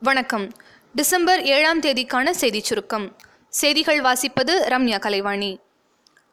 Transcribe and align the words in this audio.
வணக்கம். 0.00 0.52
டிசம்பர் 0.94 1.42
ஏழாம் 1.42 1.80
தேதிக்கான 1.80 2.30
செய்திச் 2.30 2.64
சுருக்கம். 2.64 3.16
செய்திகள் 3.48 4.00
வாசிப்பது 4.00 4.52
ரம்யா 4.68 4.98
கலைவாணி. 4.98 5.60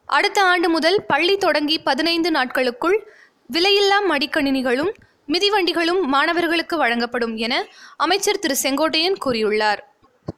அடுத்த 0.06 0.42
ஆண்டு 0.42 0.68
முதல் 0.68 1.04
பள்ளி 1.06 1.36
தொடங்கி 1.36 1.78
பதினைந்து 1.78 2.30
நாட்களுக்குள் 2.30 3.12
விலையில்லா 3.52 4.00
மடிக்கணினிகளும் 4.10 4.92
மிதிவண்டிகளும் 5.28 6.00
மாணவர்களுக்கு 6.00 6.76
வழங்கப்படும் 6.76 7.36
என 7.36 7.66
அமைச்சர் 7.96 8.38
திரு 8.38 8.56
செங்கோட்டையன் 8.62 9.16
கூறியுள்ளார். 9.24 9.78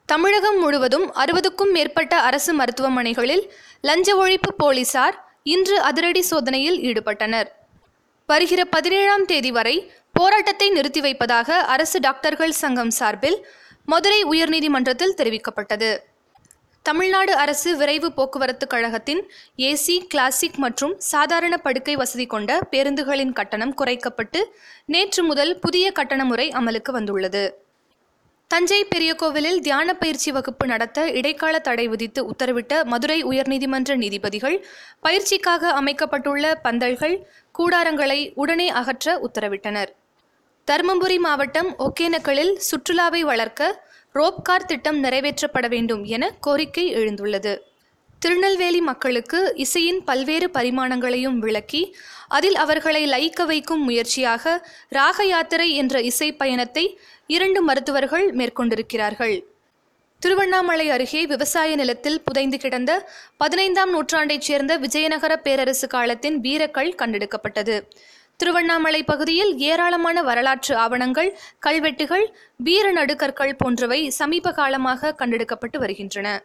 தமிழகம் 0.07 0.61
முழுவதும் 0.61 1.15
அறுபதுக்கும் 1.15 1.73
மேற்பட்ட 1.73 2.21
அரசு 2.21 2.57
மருத்துவமனைகளில் 2.57 3.51
லஞ்ச 3.81 4.27
ஒழிப்பு 4.27 4.51
போலீசார் 4.57 5.39
இன்று 5.43 5.81
அதிரடி 5.81 6.21
சோதனையில் 6.21 6.81
ஈடுபட்டனர். 6.81 7.47
வருகிற 8.27 8.65
பதினேழாம் 8.65 9.25
தேதி 9.25 9.51
வரை 9.51 9.93
போராட்டத்தை 10.19 10.67
நிறுத்தி 10.71 11.01
வைப்பதாக 11.01 11.57
அரசு 11.75 11.99
டாக்டர்கள் 12.01 12.55
சங்கம் 12.61 12.91
சார்பில் 12.91 13.37
மதுரை 13.85 14.21
உயர்நீதிமன்றத்தில் 14.25 15.15
தெரிவிக்கப்பட்டது. 15.21 15.91
தமிழ்நாடு 16.87 17.33
அரசு 17.43 17.71
விரைவு 17.77 18.09
போக்குவரத்து 18.13 18.67
கழகத்தின் 18.67 19.21
ஏசி 19.67 19.97
கிளாசிக் 20.13 20.59
மற்றும் 20.65 20.95
சாதாரண 21.11 21.55
படுக்கை 21.59 21.95
வசதி 21.97 22.27
கொண்ட 22.27 22.59
பேருந்துகளின் 22.71 23.33
கட்டணம் 23.33 23.75
குறைக்கப்பட்டு 23.81 24.43
நேற்று 24.95 25.23
முதல் 25.23 25.53
புதிய 25.59 25.93
கட்டண 25.93 26.25
முறை 26.25 26.47
அமலுக்கு 26.61 26.93
வந்துள்ளது. 26.99 27.45
தஞ்சை 28.51 28.81
பெரிய 28.85 29.13
கோவிலில் 29.15 29.61
தியான 29.61 29.95
பயிற்சி 30.03 30.31
வகுப்பு 30.33 30.67
நடத்த 30.67 30.99
இடைக்கால 31.21 31.55
தடை 31.59 31.87
விதித்து 31.89 32.21
உத்தரவிட்ட 32.33 32.83
மதுரை 32.85 33.19
உயர்நீதிமன்ற 33.25 33.97
நீதிபதிகள் 34.03 34.59
பயிற்சிக்காக 35.07 35.73
அமைக்கப்பட்டுள்ள 35.81 36.55
பந்தல்கள் 36.65 37.17
கூடாரங்களை 37.59 38.21
உடனே 38.35 38.69
அகற்ற 38.81 39.19
உத்தரவிட்டனர். 39.29 39.93
தருமபுரி 40.69 41.19
மாவட்டம் 41.19 41.69
ஒகேனக்கலில் 41.79 42.61
சுற்றுலாவை 42.69 43.21
வளர்க்க 43.21 43.85
ரோப்கார் 44.15 44.67
திட்டம் 44.67 45.03
நிறைவேற்றப்பட 45.05 45.69
வேண்டும் 45.69 46.05
என 46.05 46.31
கோரிக்கை 46.41 46.95
எழுந்துள்ளது. 46.95 47.59
திருநெல்வேலி 48.19 48.81
மக்களுக்கு 48.81 49.53
இசையின் 49.57 50.05
பல்வேறு 50.05 50.51
பரிமாணங்களையும் 50.55 51.39
விளக்கி 51.39 51.97
அதில் 52.29 52.57
அவர்களை 52.57 53.03
லயிக்க 53.07 53.47
வைக்கும் 53.47 53.85
முயற்சியாக 53.85 54.69
ராக 54.89 55.25
யாத்திரை 55.25 55.75
என்ற 55.75 56.01
இசை 56.01 56.37
பயணத்தை 56.37 57.01
இரண்டு 57.27 57.63
மருத்துவர்கள் 57.63 58.35
மேற்கொண்டிருக்கிறார்கள். 58.35 59.45
திருவண்ணாமலை 60.19 60.91
அருகே 60.91 61.27
விவசாய 61.27 61.77
நிலத்தில் 61.77 62.21
புதைந்து 62.21 62.59
கிடந்த 62.59 63.11
பதினைந்தாம் 63.37 63.91
நூற்றாண்டைச் 63.91 64.47
சேர்ந்த 64.51 64.77
விஜயநகர 64.77 65.37
பேரரசு 65.37 65.89
காலத்தின் 65.89 66.41
வீரக்கல் 66.41 66.95
கண்டெடுக்கப்பட்டது. 67.03 67.77
திருவண்ணாமலை 68.41 69.03
பகுதியில் 69.03 69.57
ஏராளமான 69.59 70.23
வரலாற்று 70.23 70.77
ஆவணங்கள் 70.77 71.39
கல்வெட்டுகள் 71.59 72.37
வீர 72.57 72.93
நடுகற்கள் 72.93 73.57
போன்றவை 73.57 74.11
சமீப 74.11 74.53
காலமாக 74.53 75.15
கண்டெடுக்கப்பட்டு 75.19 75.79
வருகின்றன. 75.79 76.45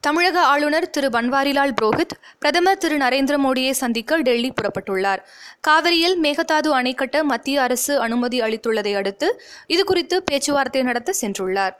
தமிழக 0.00 0.42
ஆளுநர் 0.42 0.90
திரு. 0.90 1.08
பன்வாரிலால் 1.08 1.74
புரோஹித் 1.82 2.16
பிரதமர் 2.38 2.78
திரு. 2.78 2.96
நரேந்திர 2.96 3.36
மோடியை 3.46 3.70
சந்திக்க 3.70 4.16
டெல்லி 4.16 4.52
புறப்பட்டுள்ளார். 4.52 5.22
காவிரியில் 5.60 6.20
மேகதாது 6.20 6.68
அணை 6.68 6.94
கட்ட 6.94 7.24
மத்திய 7.24 7.62
அரசு 7.62 8.00
அனுமதி 8.00 8.40
அளித்துள்ளதை 8.40 8.94
அடுத்து 8.94 9.42
இதுகுறித்து 9.68 10.16
பேச்சுவார்த்தை 10.16 10.82
நடத்த 10.82 11.14
சென்றுள்ளார். 11.20 11.74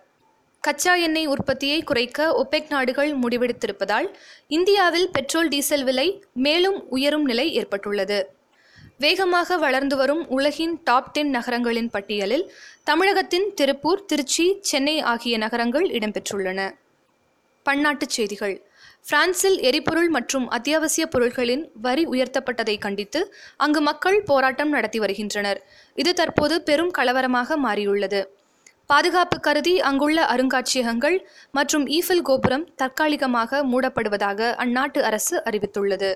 கச்சா 0.61 0.95
எண்ணெய் 0.95 1.27
உற்பத்தியை 1.27 1.83
குறைக்க 1.83 2.33
ஒபெக் 2.33 2.71
நாடுகள் 2.71 3.19
முடிவெடுத்திருப்பதால் 3.19 4.11
இந்தியாவில் 4.49 5.11
பெட்ரோல் 5.13 5.49
டீசல் 5.49 5.85
விலை 5.85 6.25
மேலும் 6.33 6.89
உயரும் 6.89 7.25
நிலை 7.25 7.55
ஏற்பட்டுள்ளது. 7.55 8.39
வேகமாக 9.03 9.57
வளர்ந்து 9.57 9.97
வரும் 9.97 10.23
உலகின் 10.29 10.73
டாப் 10.85 11.13
டென் 11.13 11.31
நகரங்களின் 11.31 11.91
பட்டியலில் 11.91 12.43
தமிழகத்தின் 12.85 13.47
திருப்பூர் 13.55 14.05
திருச்சி 14.05 14.47
சென்னை 14.61 15.01
ஆகிய 15.13 15.39
நகரங்கள் 15.39 15.87
இடம்பெற்றுள்ளன. 15.99 16.61
பன்னாட்டுச் 17.67 18.15
செய்திகள். 18.17 18.57
பிரான்சில் 19.09 19.59
எரிபொருள் 19.61 20.09
மற்றும் 20.09 20.47
அத்தியாவசிய 20.49 21.07
பொருட்களின் 21.07 21.65
வரி 21.81 22.07
உயர்த்தப்பட்டதை 22.07 22.79
கண்டித்து 22.79 23.35
அங்கு 23.57 23.81
மக்கள் 23.81 24.23
போராட்டம் 24.23 24.69
நடத்தி 24.69 24.99
வருகின்றனர். 24.99 25.61
இது 25.95 26.13
தற்போது 26.13 26.63
பெரும் 26.63 26.95
கலவரமாக 26.99 27.57
மாறியுள்ளது. 27.57 28.23
பாதுகாப்பு 28.87 29.41
கருதி 29.41 29.81
அங்குள்ள 29.81 30.21
அருங்காட்சியகங்கள் 30.25 31.19
மற்றும் 31.53 31.87
ஈஃபில் 31.87 32.27
கோபுரம் 32.31 32.67
தற்காலிகமாக 32.77 33.63
மூடப்படுவதாக 33.67 34.55
அந்நாட்டு 34.65 35.01
அரசு 35.01 35.43
அறிவித்துள்ளது. 35.45 36.13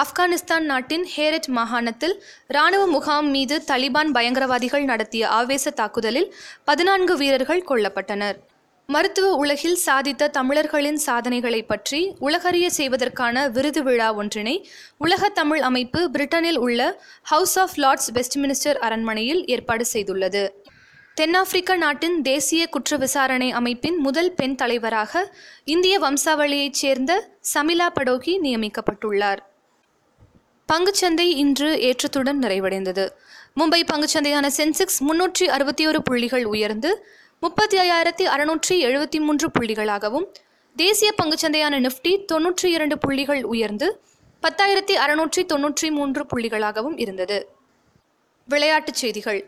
ஆப்கானிஸ்தான் 0.00 0.66
நாட்டின் 0.70 1.06
ஹேரட் 1.16 1.48
மாகாணத்தில் 1.48 2.22
இராணுவ 2.48 2.86
முகாம் 2.86 3.28
மீது 3.28 3.62
தலிபான் 3.66 4.10
பயங்கரவாதிகள் 4.16 4.84
நடத்திய 4.84 5.28
ஆவேச 5.28 5.70
தாக்குதலில் 5.70 6.34
பதினான்கு 6.64 7.16
வீரர்கள் 7.16 7.64
கொல்லப்பட்டனர். 7.68 8.36
மருத்துவ 8.86 9.30
உலகில் 9.34 9.78
சாதித்த 9.86 10.28
தமிழர்களின் 10.28 10.96
சாதனைகளை 10.96 11.62
பற்றி 11.62 12.14
உலகறிய 12.18 12.70
செய்வதற்கான 12.70 13.48
விருது 13.48 13.82
விழா 13.82 14.14
ஒன்றினை 14.14 14.68
உலக 14.98 15.28
தமிழ் 15.28 15.60
அமைப்பு 15.60 16.10
பிரிட்டனில் 16.12 16.58
உள்ள 16.58 17.02
ஹவுஸ் 17.22 17.58
ஆஃப் 17.58 17.76
லார்ட்ஸ் 17.76 18.10
வெஸ்ட்மினிஸ்டர் 18.12 18.78
அரண்மனையில் 18.86 19.46
ஏற்பாடு 19.46 19.84
செய்துள்ளது. 19.92 20.48
தென்னாப்பிரிக்க 21.14 21.76
நாட்டின் 21.76 22.22
தேசிய 22.22 22.68
குற்ற 22.68 22.96
விசாரணை 22.96 23.50
அமைப்பின் 23.50 23.96
முதல் 23.96 24.32
பெண் 24.32 24.54
தலைவராக 24.54 25.34
இந்திய 25.64 25.98
வம்சாவளியைச் 25.98 26.80
சேர்ந்த 26.82 27.30
சமிலா 27.54 27.88
படோகி 27.94 28.34
நியமிக்கப்பட்டுள்ளார். 28.42 29.42
பங்குச்சந்தை 30.72 31.26
இன்று 31.42 31.68
ஏற்றத்துடன் 31.88 32.40
நிறைவடைந்தது. 32.42 33.04
மும்பை 33.58 33.78
பங்குச்சந்தையான 33.90 34.46
சென்செக்ஸ் 34.56 34.98
முன்னூற்றி 35.08 35.44
அறுபத்தி 35.54 35.84
ஒரு 35.86 36.02
புள்ளிகள் 36.02 36.44
உயர்ந்து 36.44 36.90
முப்பத்தி 37.42 37.76
ஐயாயிரத்தி 37.78 38.24
அறுநூற்றி 38.34 38.74
எழுபத்தி 38.88 39.18
மூன்று 39.26 39.46
புள்ளிகளாகவும் 39.56 40.26
தேசிய 40.76 41.10
பங்குச்சந்தையான 41.20 41.74
நிஃப்டி 41.84 42.12
தொன்னூற்றி 42.32 42.66
இரண்டு 42.76 42.98
புள்ளிகள் 42.98 43.42
உயர்ந்து 43.42 43.86
பத்தாயிரத்தி 44.42 44.96
அறுநூற்றி 45.04 45.44
தொன்னூற்றி 45.52 45.88
மூன்று 45.90 46.24
புள்ளிகளாகவும் 46.32 46.98
இருந்தது. 47.04 47.38
விளையாட்டுச் 48.48 49.00
செய்திகள். 49.02 49.40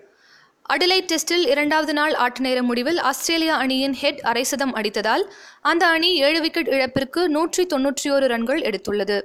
அடிலை 0.71 0.99
டெஸ்டில் 1.11 1.45
இரண்டாவது 1.53 1.93
நாள் 1.93 2.15
ஆட்ட 2.15 2.41
நேர 2.47 2.63
முடிவில் 2.63 2.99
ஆஸ்திரேலியா 3.11 3.57
அணியின் 3.57 3.93
ஹெட் 3.93 4.23
அரைசதம் 4.33 4.75
அடித்ததால் 4.81 5.25
அந்த 5.61 5.85
அணி 5.87 6.11
ஏழு 6.29 6.41
விக்கெட் 6.41 6.73
இழப்பிற்கு 6.77 7.29
நூற்றி 7.29 7.65
தொன்னூற்றி 7.75 8.11
ஒரு 8.17 8.27
ரன்கள் 8.27 8.61
எடுத்துள்ளது. 8.71 9.19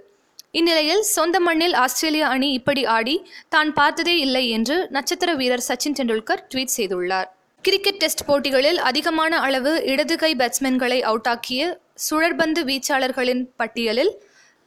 இந்நிலையில் 0.60 1.02
சொந்த 1.16 1.38
மண்ணில் 1.46 1.76
ஆஸ்திரேலிய 1.84 2.26
அணி 2.34 2.50
இப்படி 2.58 2.82
ஆடி 2.98 3.16
தான் 3.54 3.72
பார்த்ததே 3.80 4.14
இல்லை 4.26 4.44
என்று 4.58 4.76
நட்சத்திர 4.96 5.32
வீரர் 5.42 5.64
சச்சின் 5.68 5.98
டெண்டுல்கர் 6.00 6.44
ட்வீட் 6.52 6.76
செய்துள்ளார். 6.76 7.28
கிரிக்கெட் 7.64 8.00
டெஸ்ட் 8.04 8.24
போட்டிகளில் 8.28 8.80
அதிகமான 8.90 9.40
அளவு 9.48 9.72
இடது 9.94 10.16
கை 10.24 10.32
பேட்ஸ்மேன்களை 10.42 11.00
அவுட்டாக்கிய 11.10 11.62
சுழற்பந்து 12.08 12.64
வீச்சாளர்களின் 12.70 13.44
பட்டியலில் 13.62 14.14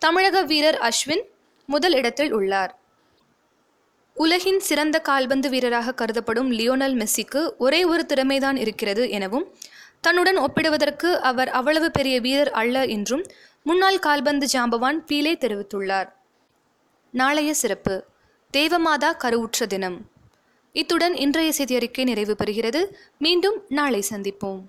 தமிழக 0.03 0.43
வீரர் 0.51 0.79
அஸ்வின் 0.89 1.25
முதல் 1.69 1.97
இடத்தில் 2.01 2.33
உள்ளார். 2.39 2.73
உலகின் 4.17 4.61
சிறந்த 4.69 4.97
கால்பந்து 5.09 5.49
வீரராக 5.55 5.95
கருதப்படும் 6.01 6.51
லியோனல் 6.59 6.97
மெஸ்ஸிக்கு 7.01 7.43
ஒரே 7.65 7.81
ஒரு 7.93 8.05
திறமைதான் 8.13 8.59
இருக்கிறது 8.65 9.03
எனவும் 9.19 9.47
தன்னுடன் 10.01 10.37
ஒப்பிடுவதற்கு 10.37 11.21
அவர் 11.21 11.49
அவ்வளவு 11.49 11.91
பெரிய 11.91 12.21
வீரர் 12.21 12.51
அல்ல 12.51 12.85
என்றும் 12.85 13.25
முன்னாள் 13.63 13.99
கால்பந்து 13.99 14.47
ஜாம்பவான் 14.53 14.99
பீலே 15.07 15.35
தெரிவித்துள்ளார். 15.35 16.13
நாளைய 17.11 17.55
சிறப்பு. 17.55 18.05
தேவமாதா 18.53 19.17
கருவுற்ற 19.17 19.67
தினம். 19.67 20.11
இத்துடன் 20.73 21.15
இன்றைய 21.15 21.53
செய்தியறிக்கை 21.59 22.05
நிறைவு 22.05 22.37
பெறுகிறது. 22.45 22.87
மீண்டும் 23.19 23.65
நாளை 23.69 24.05
சந்திப்போம். 24.11 24.63